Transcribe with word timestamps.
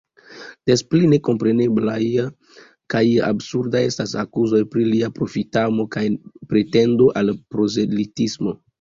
Des 0.69 0.81
pli 0.93 1.09
nekompreneblaj 1.11 1.97
kaj 2.95 3.03
absurdaj 3.29 3.83
estas 3.91 4.17
akuzoj 4.25 4.63
pri 4.75 4.89
lia 4.89 5.13
profitamo 5.21 5.89
kaj 5.99 6.07
pretendo 6.27 7.13
al 7.23 7.35
prozelitismo. 7.55 8.61